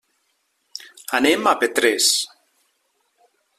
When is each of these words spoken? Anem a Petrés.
Anem 1.19 1.51
a 1.51 1.53
Petrés. 1.65 2.09